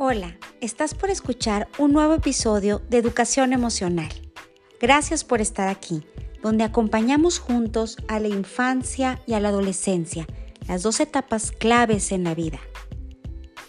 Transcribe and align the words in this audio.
Hola, 0.00 0.36
estás 0.60 0.94
por 0.94 1.10
escuchar 1.10 1.66
un 1.76 1.92
nuevo 1.92 2.14
episodio 2.14 2.80
de 2.88 2.98
Educación 2.98 3.52
Emocional. 3.52 4.08
Gracias 4.80 5.24
por 5.24 5.40
estar 5.40 5.66
aquí, 5.66 6.04
donde 6.40 6.62
acompañamos 6.62 7.40
juntos 7.40 7.96
a 8.06 8.20
la 8.20 8.28
infancia 8.28 9.20
y 9.26 9.32
a 9.32 9.40
la 9.40 9.48
adolescencia, 9.48 10.24
las 10.68 10.84
dos 10.84 11.00
etapas 11.00 11.50
claves 11.50 12.12
en 12.12 12.22
la 12.22 12.36
vida. 12.36 12.60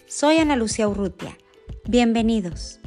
Soy 0.06 0.38
Ana 0.38 0.56
Lucía 0.56 0.88
Urrutia. 0.88 1.36
Bienvenidos. 1.88 2.80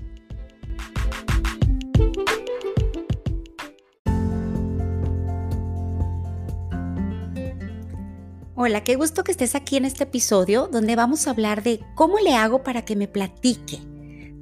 Hola, 8.65 8.85
qué 8.85 8.95
gusto 8.95 9.25
que 9.25 9.33
estés 9.33 9.57
aquí 9.57 9.77
en 9.77 9.85
este 9.85 10.05
episodio 10.05 10.69
donde 10.71 10.95
vamos 10.95 11.27
a 11.27 11.31
hablar 11.31 11.65
de 11.65 11.81
cómo 11.97 12.21
le 12.21 12.37
hago 12.37 12.63
para 12.63 12.85
que 12.85 12.95
me 12.95 13.09
platique. 13.09 13.81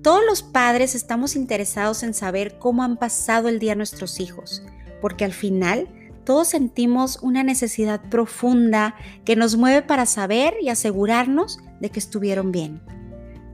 Todos 0.02 0.20
los 0.28 0.42
padres 0.42 0.94
estamos 0.94 1.36
interesados 1.36 2.02
en 2.02 2.12
saber 2.12 2.58
cómo 2.58 2.82
han 2.82 2.98
pasado 2.98 3.48
el 3.48 3.58
día 3.58 3.74
nuestros 3.74 4.20
hijos, 4.20 4.62
porque 5.00 5.24
al 5.24 5.32
final 5.32 5.88
todos 6.26 6.48
sentimos 6.48 7.18
una 7.22 7.42
necesidad 7.42 8.10
profunda 8.10 8.94
que 9.24 9.36
nos 9.36 9.56
mueve 9.56 9.80
para 9.80 10.04
saber 10.04 10.52
y 10.60 10.68
asegurarnos 10.68 11.58
de 11.80 11.88
que 11.88 11.98
estuvieron 11.98 12.52
bien. 12.52 12.82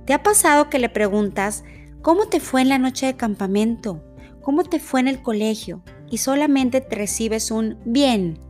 ¿Te 0.05 0.15
ha 0.15 0.25
pasado 0.25 0.69
que 0.69 0.81
le 0.81 0.89
preguntas, 0.89 1.63
¿cómo 2.03 2.27
te 2.27 2.41
fue 2.41 2.63
en 2.63 2.71
la 2.71 2.79
noche 2.79 3.07
de 3.07 3.17
campamento? 3.17 4.03
¿Cómo 4.43 4.65
te 4.65 4.81
fue 4.81 4.99
en 4.99 5.07
el 5.07 5.23
colegio? 5.23 5.85
Y 6.11 6.19
solamente 6.19 6.81
te 6.81 6.97
recibes 6.97 7.53
un 7.53 7.79
bien 7.85 8.41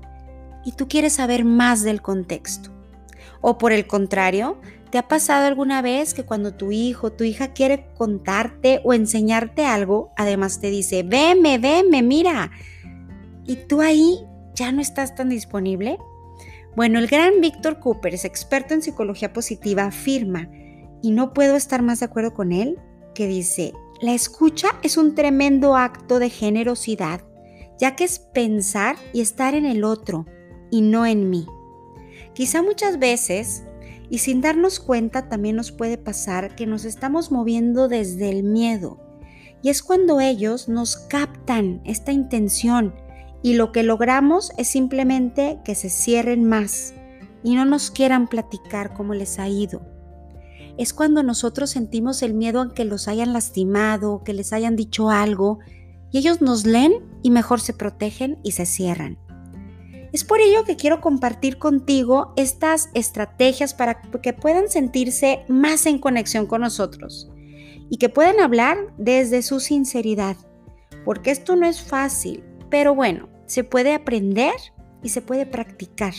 y 0.66 0.72
tú 0.72 0.88
quieres 0.88 1.14
saber 1.14 1.44
más 1.44 1.84
del 1.84 2.02
contexto. 2.02 2.70
O 3.40 3.56
por 3.56 3.72
el 3.72 3.86
contrario, 3.86 4.58
¿te 4.90 4.98
ha 4.98 5.06
pasado 5.06 5.46
alguna 5.46 5.80
vez 5.80 6.12
que 6.12 6.24
cuando 6.24 6.54
tu 6.54 6.72
hijo, 6.72 7.12
tu 7.12 7.22
hija 7.22 7.52
quiere 7.52 7.86
contarte 7.96 8.80
o 8.82 8.92
enseñarte 8.92 9.64
algo, 9.64 10.10
además 10.16 10.60
te 10.60 10.70
dice, 10.70 11.04
veme, 11.04 11.58
veme, 11.58 12.02
mira, 12.02 12.50
y 13.44 13.54
tú 13.68 13.80
ahí 13.80 14.18
ya 14.54 14.72
no 14.72 14.82
estás 14.82 15.14
tan 15.14 15.28
disponible? 15.28 15.98
Bueno, 16.74 16.98
el 16.98 17.06
gran 17.06 17.40
Víctor 17.40 17.78
Cooper 17.78 18.14
es 18.14 18.24
experto 18.24 18.74
en 18.74 18.82
psicología 18.82 19.32
positiva, 19.32 19.84
afirma, 19.84 20.48
y 21.00 21.12
no 21.12 21.32
puedo 21.32 21.54
estar 21.54 21.80
más 21.80 22.00
de 22.00 22.06
acuerdo 22.06 22.34
con 22.34 22.50
él, 22.50 22.76
que 23.14 23.28
dice, 23.28 23.72
la 24.00 24.14
escucha 24.14 24.70
es 24.82 24.96
un 24.96 25.14
tremendo 25.14 25.76
acto 25.76 26.18
de 26.18 26.28
generosidad, 26.28 27.20
ya 27.78 27.94
que 27.94 28.02
es 28.02 28.18
pensar 28.18 28.96
y 29.12 29.20
estar 29.20 29.54
en 29.54 29.64
el 29.64 29.84
otro, 29.84 30.26
y 30.70 30.82
no 30.82 31.06
en 31.06 31.30
mí. 31.30 31.46
Quizá 32.34 32.62
muchas 32.62 32.98
veces, 32.98 33.64
y 34.10 34.18
sin 34.18 34.40
darnos 34.40 34.78
cuenta, 34.78 35.28
también 35.28 35.56
nos 35.56 35.72
puede 35.72 35.98
pasar 35.98 36.54
que 36.54 36.66
nos 36.66 36.84
estamos 36.84 37.32
moviendo 37.32 37.88
desde 37.88 38.28
el 38.30 38.42
miedo. 38.42 39.00
Y 39.62 39.70
es 39.70 39.82
cuando 39.82 40.20
ellos 40.20 40.68
nos 40.68 40.96
captan 40.96 41.80
esta 41.84 42.12
intención 42.12 42.94
y 43.42 43.54
lo 43.54 43.72
que 43.72 43.82
logramos 43.82 44.52
es 44.58 44.68
simplemente 44.68 45.60
que 45.64 45.74
se 45.74 45.88
cierren 45.88 46.44
más 46.44 46.94
y 47.42 47.54
no 47.54 47.64
nos 47.64 47.90
quieran 47.90 48.28
platicar 48.28 48.92
cómo 48.94 49.14
les 49.14 49.38
ha 49.38 49.48
ido. 49.48 49.82
Es 50.78 50.92
cuando 50.92 51.22
nosotros 51.22 51.70
sentimos 51.70 52.22
el 52.22 52.34
miedo 52.34 52.60
a 52.60 52.74
que 52.74 52.84
los 52.84 53.08
hayan 53.08 53.32
lastimado, 53.32 54.22
que 54.24 54.34
les 54.34 54.52
hayan 54.52 54.76
dicho 54.76 55.10
algo, 55.10 55.60
y 56.10 56.18
ellos 56.18 56.42
nos 56.42 56.66
leen 56.66 56.92
y 57.22 57.30
mejor 57.30 57.60
se 57.60 57.72
protegen 57.72 58.38
y 58.42 58.52
se 58.52 58.66
cierran. 58.66 59.18
Es 60.16 60.24
por 60.24 60.40
ello 60.40 60.64
que 60.64 60.76
quiero 60.76 61.02
compartir 61.02 61.58
contigo 61.58 62.32
estas 62.36 62.88
estrategias 62.94 63.74
para 63.74 64.00
que 64.00 64.32
puedan 64.32 64.70
sentirse 64.70 65.44
más 65.46 65.84
en 65.84 65.98
conexión 65.98 66.46
con 66.46 66.62
nosotros 66.62 67.30
y 67.90 67.98
que 67.98 68.08
puedan 68.08 68.40
hablar 68.40 68.78
desde 68.96 69.42
su 69.42 69.60
sinceridad, 69.60 70.38
porque 71.04 71.30
esto 71.30 71.54
no 71.54 71.66
es 71.66 71.82
fácil, 71.82 72.42
pero 72.70 72.94
bueno, 72.94 73.28
se 73.44 73.62
puede 73.62 73.92
aprender 73.92 74.54
y 75.02 75.10
se 75.10 75.20
puede 75.20 75.44
practicar. 75.44 76.14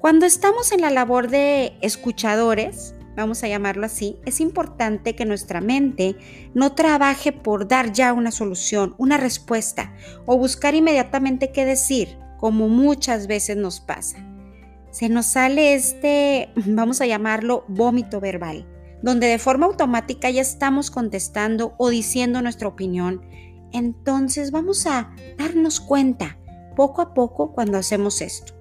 Cuando 0.00 0.26
estamos 0.26 0.72
en 0.72 0.80
la 0.80 0.90
labor 0.90 1.30
de 1.30 1.78
escuchadores, 1.82 2.96
vamos 3.14 3.44
a 3.44 3.48
llamarlo 3.48 3.86
así, 3.86 4.18
es 4.26 4.40
importante 4.40 5.14
que 5.14 5.24
nuestra 5.24 5.60
mente 5.60 6.16
no 6.52 6.74
trabaje 6.74 7.30
por 7.30 7.68
dar 7.68 7.92
ya 7.92 8.12
una 8.12 8.32
solución, 8.32 8.96
una 8.98 9.18
respuesta 9.18 9.94
o 10.26 10.36
buscar 10.36 10.74
inmediatamente 10.74 11.52
qué 11.52 11.64
decir, 11.64 12.18
como 12.42 12.68
muchas 12.68 13.28
veces 13.28 13.56
nos 13.56 13.78
pasa. 13.78 14.18
Se 14.90 15.08
nos 15.08 15.26
sale 15.26 15.74
este, 15.74 16.48
vamos 16.66 17.00
a 17.00 17.06
llamarlo, 17.06 17.64
vómito 17.68 18.18
verbal, 18.18 18.66
donde 19.00 19.28
de 19.28 19.38
forma 19.38 19.66
automática 19.66 20.28
ya 20.28 20.40
estamos 20.40 20.90
contestando 20.90 21.76
o 21.78 21.88
diciendo 21.88 22.42
nuestra 22.42 22.66
opinión. 22.66 23.22
Entonces 23.70 24.50
vamos 24.50 24.88
a 24.88 25.12
darnos 25.38 25.78
cuenta 25.78 26.36
poco 26.74 27.00
a 27.00 27.14
poco 27.14 27.52
cuando 27.52 27.78
hacemos 27.78 28.20
esto. 28.20 28.54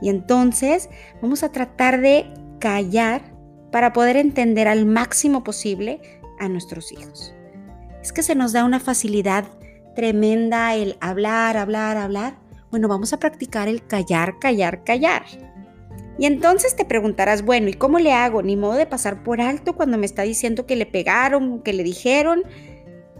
Y 0.00 0.08
entonces 0.08 0.90
vamos 1.22 1.44
a 1.44 1.52
tratar 1.52 2.00
de 2.00 2.26
callar 2.58 3.22
para 3.70 3.92
poder 3.92 4.16
entender 4.16 4.66
al 4.66 4.84
máximo 4.84 5.44
posible 5.44 6.00
a 6.40 6.48
nuestros 6.48 6.90
hijos. 6.90 7.32
Es 8.02 8.12
que 8.12 8.24
se 8.24 8.34
nos 8.34 8.52
da 8.52 8.64
una 8.64 8.80
facilidad 8.80 9.44
tremenda 9.94 10.74
el 10.74 10.96
hablar, 11.00 11.56
hablar, 11.56 11.96
hablar, 11.98 12.41
bueno, 12.72 12.88
vamos 12.88 13.12
a 13.12 13.18
practicar 13.18 13.68
el 13.68 13.86
callar, 13.86 14.38
callar, 14.38 14.82
callar. 14.82 15.24
Y 16.18 16.24
entonces 16.24 16.74
te 16.74 16.86
preguntarás, 16.86 17.42
bueno, 17.42 17.68
¿y 17.68 17.74
cómo 17.74 17.98
le 17.98 18.14
hago? 18.14 18.42
Ni 18.42 18.56
modo 18.56 18.72
de 18.72 18.86
pasar 18.86 19.22
por 19.22 19.42
alto 19.42 19.74
cuando 19.74 19.98
me 19.98 20.06
está 20.06 20.22
diciendo 20.22 20.64
que 20.64 20.74
le 20.74 20.86
pegaron, 20.86 21.60
que 21.60 21.74
le 21.74 21.84
dijeron. 21.84 22.44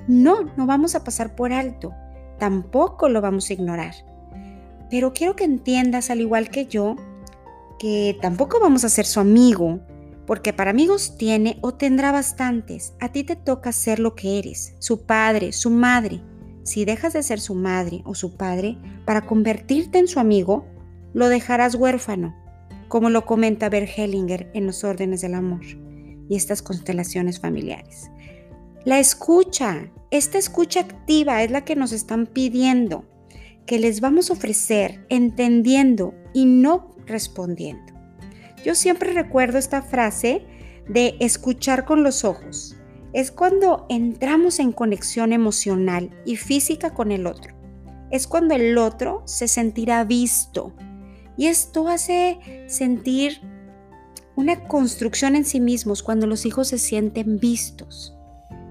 No, 0.09 0.45
no 0.57 0.67
vamos 0.67 0.95
a 0.95 1.05
pasar 1.05 1.37
por 1.37 1.53
alto. 1.53 1.93
Tampoco 2.39 3.11
lo 3.11 3.21
vamos 3.21 3.51
a 3.51 3.53
ignorar. 3.53 3.95
Pero 4.89 5.13
quiero 5.13 5.37
que 5.37 5.45
entiendas, 5.45 6.09
al 6.09 6.23
igual 6.23 6.49
que 6.49 6.65
yo, 6.65 6.97
que 7.79 8.17
tampoco 8.23 8.59
vamos 8.59 8.85
a 8.85 8.89
ser 8.89 9.05
su 9.05 9.21
amigo, 9.21 9.81
porque 10.27 10.55
para 10.55 10.71
amigos 10.71 11.19
tiene 11.19 11.59
o 11.61 11.75
tendrá 11.75 12.11
bastantes. 12.11 12.95
A 13.01 13.11
ti 13.13 13.23
te 13.23 13.37
toca 13.37 13.71
ser 13.73 13.99
lo 13.99 14.15
que 14.15 14.39
eres, 14.39 14.77
su 14.79 15.05
padre, 15.05 15.53
su 15.53 15.69
madre. 15.69 16.23
Si 16.65 16.85
dejas 16.85 17.13
de 17.13 17.23
ser 17.23 17.41
su 17.41 17.55
madre 17.55 18.03
o 18.05 18.15
su 18.15 18.37
padre 18.37 18.79
para 19.05 19.27
convertirte 19.27 19.99
en 19.99 20.09
su 20.09 20.21
amigo, 20.21 20.67
lo 21.13 21.29
dejarás 21.29 21.75
huérfano, 21.75 22.37
como 22.89 23.11
lo 23.11 23.25
comenta 23.25 23.69
Bert 23.69 23.91
Hellinger 23.97 24.51
en 24.55 24.67
Los 24.67 24.85
órdenes 24.85 25.23
del 25.23 25.35
amor 25.35 25.63
y 26.29 26.37
estas 26.37 26.63
constelaciones 26.63 27.41
familiares. 27.41 28.11
La 28.85 28.99
escucha, 28.99 29.91
esta 30.11 30.39
escucha 30.39 30.81
activa 30.81 31.43
es 31.43 31.51
la 31.51 31.65
que 31.65 31.77
nos 31.77 31.93
están 31.93 32.27
pidiendo, 32.27 33.05
que 33.67 33.79
les 33.79 34.01
vamos 34.01 34.31
a 34.31 34.35
ofrecer 34.35 35.05
entendiendo 35.09 36.15
y 36.33 36.47
no 36.47 36.95
respondiendo. 37.07 37.93
Yo 38.65 38.75
siempre 38.75 39.13
recuerdo 39.13 39.59
esta 39.59 39.83
frase 39.83 40.43
de 40.89 41.17
escuchar 41.21 41.85
con 41.85 42.03
los 42.03 42.25
ojos 42.25 42.77
es 43.13 43.31
cuando 43.31 43.87
entramos 43.89 44.59
en 44.59 44.73
conexión 44.73 45.33
emocional 45.33 46.11
y 46.25 46.37
física 46.37 46.95
con 46.95 47.13
el 47.13 47.27
otro. 47.27 47.55
Es 48.11 48.27
cuando 48.27 48.55
el 48.55 48.77
otro 48.79 49.23
se 49.27 49.49
sentirá 49.49 50.05
visto. 50.05 50.73
Y 51.37 51.47
esto 51.47 51.89
hace 51.89 52.65
sentir 52.69 53.41
una 54.37 54.67
construcción 54.67 55.37
en 55.37 55.45
sí 55.45 55.61
mismos 55.61 56.03
cuando 56.03 56.27
los 56.27 56.47
hijos 56.47 56.69
se 56.69 56.79
sienten 56.79 57.39
vistos. 57.39 58.17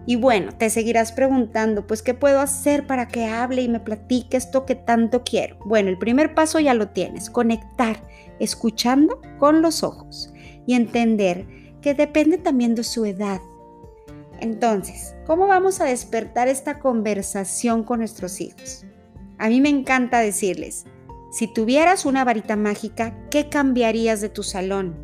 Y 0.08 0.16
bueno, 0.16 0.52
te 0.58 0.70
seguirás 0.72 1.12
preguntando, 1.12 1.86
pues, 1.86 2.02
¿qué 2.02 2.16
puedo 2.16 2.40
hacer 2.40 2.88
para 2.88 3.08
que 3.08 3.28
hable 3.28 3.62
y 3.62 3.70
me 3.70 3.80
platique 3.80 4.36
esto 4.36 4.66
que 4.66 4.74
tanto 4.74 5.24
quiero? 5.24 5.58
Bueno, 5.66 5.90
el 5.90 6.00
primer 6.00 6.34
paso 6.34 6.60
ya 6.60 6.74
lo 6.74 6.90
tienes, 6.90 7.30
conectar, 7.30 8.02
escuchando 8.40 9.22
con 9.38 9.62
los 9.62 9.84
ojos 9.84 10.34
y 10.66 10.74
entender 10.74 11.46
que 11.82 11.94
depende 11.94 12.40
también 12.40 12.74
de 12.74 12.84
su 12.84 13.06
edad, 13.06 13.42
entonces, 14.42 15.16
¿cómo 15.28 15.48
vamos 15.48 15.82
a 15.82 15.86
despertar 15.86 16.48
esta 16.48 16.80
conversación 16.80 17.84
con 17.84 18.00
nuestros 18.00 18.42
hijos? 18.42 18.86
A 19.38 19.50
mí 19.50 19.62
me 19.62 19.70
encanta 19.70 20.20
decirles, 20.20 20.86
si 21.32 21.48
tuvieras 21.48 22.06
una 22.06 22.26
varita 22.26 22.56
mágica, 22.56 23.16
¿qué 23.30 23.50
cambiarías 23.50 24.20
de 24.20 24.30
tu 24.30 24.42
salón? 24.42 24.98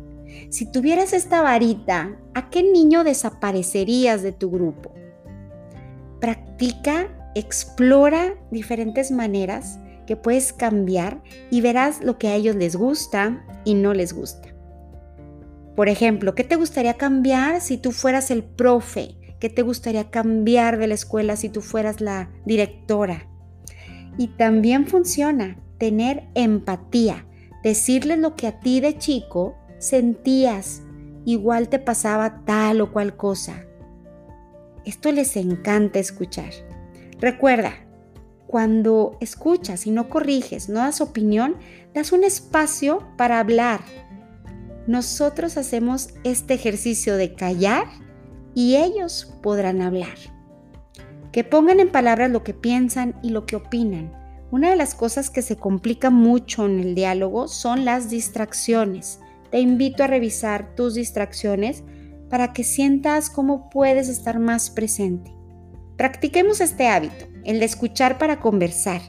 Si 0.50 0.70
tuvieras 0.70 1.12
esta 1.12 1.40
varita, 1.40 2.18
¿a 2.34 2.50
qué 2.50 2.64
niño 2.64 3.04
desaparecerías 3.04 4.22
de 4.22 4.32
tu 4.32 4.50
grupo? 4.50 4.92
Practica, 6.20 7.08
explora 7.36 8.34
diferentes 8.50 9.12
maneras 9.12 9.78
que 10.06 10.16
puedes 10.16 10.52
cambiar 10.52 11.22
y 11.50 11.60
verás 11.60 12.02
lo 12.02 12.18
que 12.18 12.26
a 12.26 12.34
ellos 12.34 12.56
les 12.56 12.74
gusta 12.74 13.46
y 13.64 13.74
no 13.74 13.94
les 13.94 14.12
gusta. 14.12 14.48
Por 15.76 15.88
ejemplo, 15.88 16.34
¿qué 16.34 16.42
te 16.42 16.56
gustaría 16.56 16.94
cambiar 16.94 17.60
si 17.60 17.78
tú 17.78 17.92
fueras 17.92 18.32
el 18.32 18.42
profe 18.42 19.17
¿Qué 19.40 19.48
te 19.48 19.62
gustaría 19.62 20.10
cambiar 20.10 20.78
de 20.78 20.88
la 20.88 20.94
escuela 20.94 21.36
si 21.36 21.48
tú 21.48 21.60
fueras 21.60 22.00
la 22.00 22.30
directora? 22.44 23.28
Y 24.16 24.28
también 24.28 24.86
funciona 24.86 25.58
tener 25.78 26.28
empatía, 26.34 27.24
decirles 27.62 28.18
lo 28.18 28.34
que 28.34 28.48
a 28.48 28.58
ti 28.58 28.80
de 28.80 28.98
chico 28.98 29.56
sentías 29.78 30.82
igual 31.24 31.68
te 31.68 31.78
pasaba 31.78 32.44
tal 32.44 32.80
o 32.80 32.92
cual 32.92 33.16
cosa. 33.16 33.64
Esto 34.84 35.12
les 35.12 35.36
encanta 35.36 36.00
escuchar. 36.00 36.50
Recuerda, 37.20 37.74
cuando 38.48 39.18
escuchas 39.20 39.86
y 39.86 39.90
no 39.90 40.08
corriges, 40.08 40.68
no 40.68 40.80
das 40.80 41.00
opinión, 41.00 41.56
das 41.94 42.12
un 42.12 42.24
espacio 42.24 43.06
para 43.16 43.38
hablar. 43.38 43.80
Nosotros 44.86 45.58
hacemos 45.58 46.08
este 46.24 46.54
ejercicio 46.54 47.16
de 47.16 47.34
callar 47.34 47.84
y 48.58 48.74
ellos 48.74 49.32
podrán 49.40 49.80
hablar. 49.82 50.16
Que 51.30 51.44
pongan 51.44 51.78
en 51.78 51.92
palabras 51.92 52.28
lo 52.28 52.42
que 52.42 52.54
piensan 52.54 53.14
y 53.22 53.30
lo 53.30 53.46
que 53.46 53.54
opinan. 53.54 54.12
Una 54.50 54.70
de 54.70 54.74
las 54.74 54.96
cosas 54.96 55.30
que 55.30 55.42
se 55.42 55.54
complica 55.54 56.10
mucho 56.10 56.66
en 56.66 56.80
el 56.80 56.96
diálogo 56.96 57.46
son 57.46 57.84
las 57.84 58.10
distracciones. 58.10 59.20
Te 59.52 59.60
invito 59.60 60.02
a 60.02 60.08
revisar 60.08 60.74
tus 60.74 60.94
distracciones 60.94 61.84
para 62.28 62.52
que 62.52 62.64
sientas 62.64 63.30
cómo 63.30 63.70
puedes 63.70 64.08
estar 64.08 64.40
más 64.40 64.70
presente. 64.70 65.32
Practiquemos 65.96 66.60
este 66.60 66.88
hábito, 66.88 67.26
el 67.44 67.60
de 67.60 67.64
escuchar 67.64 68.18
para 68.18 68.40
conversar. 68.40 69.02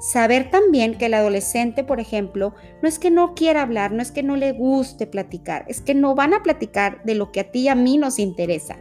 Saber 0.00 0.50
también 0.50 0.98
que 0.98 1.06
el 1.06 1.14
adolescente, 1.14 1.84
por 1.84 2.00
ejemplo, 2.00 2.54
no 2.82 2.88
es 2.88 2.98
que 2.98 3.10
no 3.10 3.34
quiera 3.34 3.62
hablar, 3.62 3.92
no 3.92 4.02
es 4.02 4.10
que 4.10 4.22
no 4.22 4.36
le 4.36 4.52
guste 4.52 5.06
platicar, 5.06 5.64
es 5.68 5.80
que 5.80 5.94
no 5.94 6.14
van 6.14 6.34
a 6.34 6.42
platicar 6.42 7.02
de 7.04 7.14
lo 7.14 7.32
que 7.32 7.40
a 7.40 7.50
ti 7.50 7.60
y 7.60 7.68
a 7.68 7.74
mí 7.74 7.96
nos 7.96 8.18
interesa. 8.18 8.76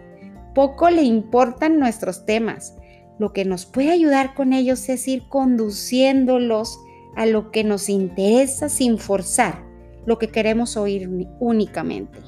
Poco 0.56 0.90
le 0.90 1.04
importan 1.04 1.80
nuestros 1.80 2.26
temas. 2.26 2.76
Lo 3.20 3.32
que 3.32 3.46
nos 3.46 3.66
puede 3.66 3.92
ayudar 3.92 4.34
con 4.34 4.54
ellos 4.54 4.90
es 4.90 5.08
ir 5.08 5.28
conduciéndolos 5.30 6.80
a 7.16 7.26
lo 7.26 7.52
que 7.52 7.64
nos 7.64 7.90
interesa 7.90 8.70
sin 8.70 8.98
forzar 8.98 9.64
lo 10.06 10.18
que 10.20 10.30
queremos 10.30 10.78
oír 10.78 11.10
únicamente. 11.40 12.20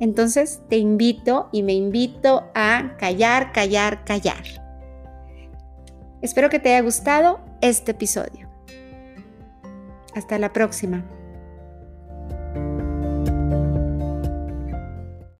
Entonces 0.00 0.62
te 0.68 0.78
invito 0.78 1.48
y 1.52 1.62
me 1.62 1.74
invito 1.74 2.44
a 2.54 2.96
callar, 2.98 3.52
callar, 3.52 4.04
callar. 4.04 4.61
Espero 6.22 6.48
que 6.48 6.60
te 6.60 6.70
haya 6.70 6.82
gustado 6.82 7.40
este 7.60 7.90
episodio. 7.90 8.48
Hasta 10.14 10.38
la 10.38 10.52
próxima. 10.52 11.04